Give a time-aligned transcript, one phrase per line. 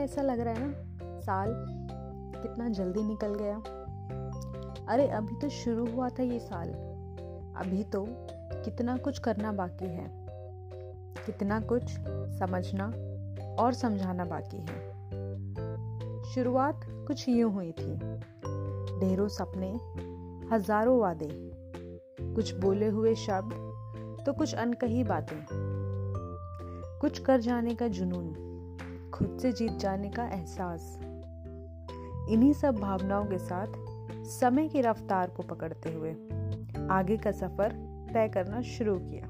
[0.00, 0.74] ऐसा लग रहा है ना,
[1.20, 1.48] साल
[2.42, 3.56] कितना जल्दी निकल गया।
[4.88, 6.68] अरे, अभी तो शुरू हुआ था ये साल।
[7.56, 8.06] अभी तो
[8.64, 10.10] कितना कुछ करना बाकी है।
[11.26, 11.82] कितना कुछ
[12.38, 12.86] समझना
[13.62, 14.90] और समझाना बाकी है।
[16.22, 17.96] शुरुआत कुछ यूँ हुई थी।
[19.00, 19.72] ढेरों सपने,
[20.54, 21.28] हज़ारों वादे,
[22.34, 23.52] कुछ बोले हुए शब्द
[24.26, 25.46] तो कुछ अनकही बातें।
[27.00, 28.49] कुछ कर जाने का जुनून।
[29.20, 30.98] खुद से जीत जाने का एहसास।
[32.30, 33.66] इन्हीं सब भावनाओं के साथ
[34.24, 36.10] समय की रफ्तार को पकड़ते हुए
[36.90, 37.72] आगे का सफ़र
[38.14, 39.26] तय करना शुरू किया।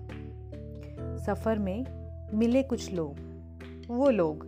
[1.16, 1.86] सफ़र में
[2.34, 3.16] मिले कुछ लोग।
[3.88, 4.46] वो लोग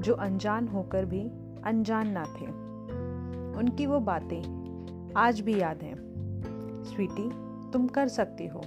[0.00, 1.22] जो अनजान होकर भी
[1.64, 2.46] अनजान ना थे।
[3.58, 4.42] उनकी वो बातें
[5.16, 5.96] आज भी याद हैं।
[6.84, 7.30] स्वीटी,
[7.70, 8.60] तुम कर सकती हो।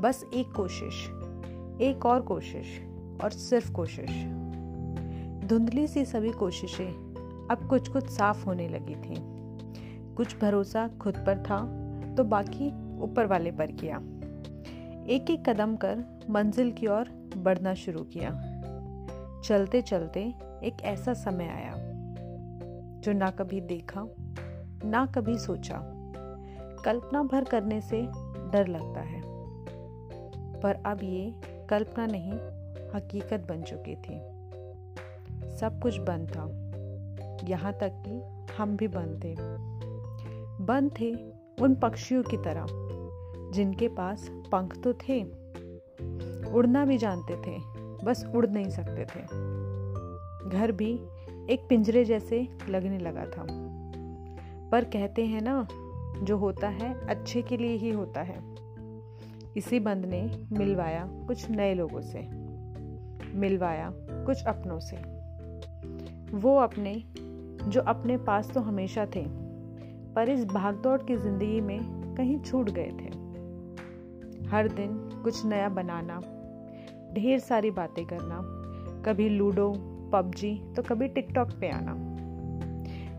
[0.00, 1.06] बस एक कोशिश,
[1.80, 2.82] एक और कोशिश
[3.24, 4.45] और सिर्फ़ कोशिश।
[5.46, 6.92] धुंधली सी सभी कोशिशें
[7.50, 9.16] अब कुछ कुछ साफ़ होने लगी थी।
[10.14, 11.58] कुछ भरोसा खुद पर था
[12.14, 12.68] तो बाकी
[13.00, 13.96] ऊपर वाले पर किया।
[15.06, 18.30] एक एक कदम कर मंजिल की ओर बढ़ना शुरू किया।
[19.44, 21.74] चलते चलते एक ऐसा समय आया,
[23.00, 24.06] जो ना कभी देखा,
[24.84, 25.80] ना कभी सोचा।
[26.84, 28.02] कल्पना भर करने से
[28.50, 29.22] डर लगता है।
[30.60, 31.34] पर अब ये
[31.70, 32.32] कल्पना नहीं,
[32.94, 34.35] हकीकत बन चुकी थी।
[35.56, 36.66] सब कुछ बंद था।
[37.48, 38.22] यहाँ तक कि
[38.56, 39.34] हम भी बंद थे।
[40.64, 41.14] बंद थे
[41.62, 42.66] उन पक्षियों की तरह,
[43.52, 45.24] जिनके पास पंख तो थे।
[46.52, 47.58] उड़ना भी जानते थे,
[48.04, 49.20] बस उड़ नहीं सकते थे।
[50.48, 51.00] घर भी
[51.50, 53.46] एक पिंजरे जैसे लगने लगा था।
[54.70, 55.68] पर कहते हैं ना,
[56.24, 58.56] जो होता है अच्छे के लिए ही होता है।
[59.56, 62.28] इसी बंद ने मिलवाया कुछ नए लोगों से,
[63.38, 65.15] मिलवाया कुछ अपनों से।
[66.34, 67.04] वो अपने,
[67.68, 69.24] जो अपने पास तो हमेशा थे,
[70.14, 71.80] पर इस भागदौड़ की ज़िंदगी में
[72.14, 73.14] कहीं छूट गए थे।
[74.48, 76.20] हर दिन कुछ नया बनाना,
[77.14, 78.40] ढेर सारी बातें करना,
[79.02, 79.72] कभी लूडो,
[80.12, 81.92] पबजी तो कभी टिकटॉक पे आना।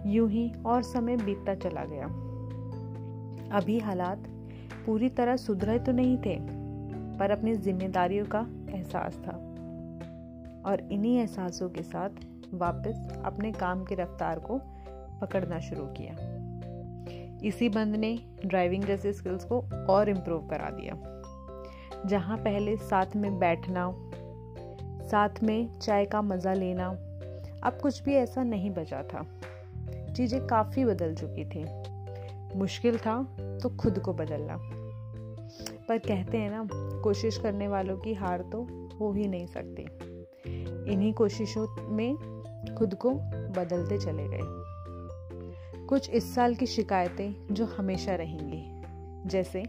[0.05, 2.05] यूँ ही और समय बीतता चला गया।
[3.57, 4.23] अभी हालात
[4.85, 6.37] पूरी तरह सुधरे तो नहीं थे,
[7.17, 9.31] पर अपनी जिम्मेदारियों का एहसास था।
[10.65, 12.09] और इन्हीं एहसासों के साथ
[12.53, 14.59] वापस अपने काम की रफ्तार को
[15.21, 16.37] पकड़ना शुरू किया।
[17.43, 21.21] इसी बंद ने ड्राइविंग जैसे स्किल्स को और इम्प्रूव करा दिया।
[22.05, 23.93] जहाँ पहले साथ में बैठना,
[25.07, 26.87] साथ में चाय का मज़ा लेना,
[27.63, 29.25] अब कुछ भी ऐसा नहीं बचा था।
[30.13, 31.65] चीज़ें काफ़ी बदल चुकी थी।
[32.57, 34.57] मुश्किल था तो खुद को बदलना।
[35.87, 36.67] पर कहते हैं ना,
[37.01, 39.83] कोशिश करने वालों की हार तो हो ही नहीं सकती।
[40.93, 42.36] इन्हीं कोशिशों में
[42.77, 43.11] खुद को
[43.55, 48.63] बदलते चले गए। कुछ इस साल की शिकायतें जो हमेशा रहेंगी,
[49.29, 49.61] जैसे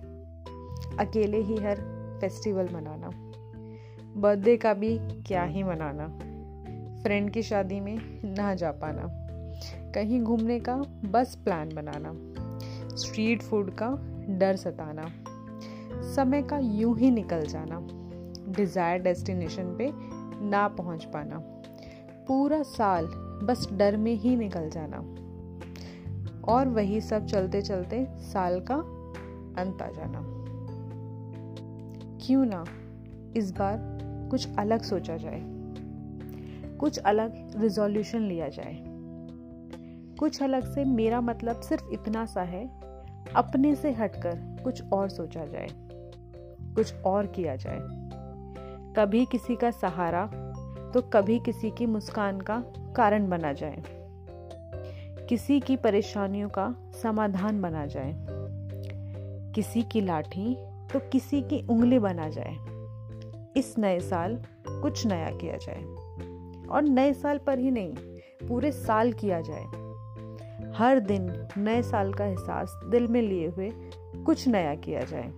[1.00, 1.81] अकेले ही हर
[2.21, 3.10] फेस्टिवल मनाना,
[4.16, 6.06] बर्थडे का भी क्या ही मनाना,
[7.03, 9.03] फ्रेंड की शादी में ना जा पाना,
[9.94, 12.12] कहीं घूमने का बस प्लान बनाना,
[12.97, 13.88] स्ट्रीट फ़ूड का
[14.38, 15.06] डर सताना,
[16.15, 17.78] समय का यूँ ही निकल जाना,
[18.53, 19.91] डिज़ायर डेस्टिनेशन पे
[20.49, 21.38] ना पहुँच पाना।
[22.28, 23.06] पूरा साल
[23.43, 24.97] बस डर में ही निकल जाना।
[26.53, 28.75] और वही सब चलते चलते साल का
[29.62, 30.19] अंत आ जाना।
[32.27, 32.65] क्यों ना
[33.37, 33.99] इस बार
[34.31, 35.41] कुछ अलग सोचा जाए।
[36.77, 38.84] कुछ अलग रिजोल्यूशन लिया जाए।
[40.17, 42.81] कुछ अलग से मेरा मतलब सिर्फ़ इतना सा है,
[43.37, 45.69] अपने से हटकर कुछ और सोचा जाए।
[46.75, 47.78] कुछ और किया जाए।
[48.97, 50.48] कभी किसी का सहारा
[50.94, 52.65] तो कभी किसी की मुस्कान का
[52.97, 53.82] कारण बना जाए।
[55.28, 58.26] किसी की परेशानियों का समाधान बना जाए।
[59.53, 60.56] किसी की लाठी
[60.93, 62.56] तो किसी की उंगली बना जाए।
[63.56, 65.82] इस नए साल कुछ नया किया जाए।
[66.67, 67.94] और नए साल पर ही नहीं,
[68.49, 69.64] पूरे साल किया जाए।
[70.73, 73.73] हर दिन नए साल का एहसास दिल में लिए हुए
[74.26, 75.32] कुछ नया किया जाए।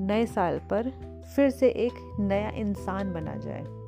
[0.00, 0.90] नए साल पर
[1.36, 3.85] फिर से एक नया इंसान बना जाए।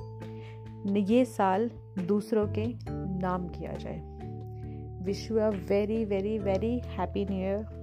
[0.86, 1.70] ये साल
[2.06, 2.66] दूसरों के
[3.19, 4.00] नाम किया जाए।
[5.04, 7.78] विश्व a very very very happy new year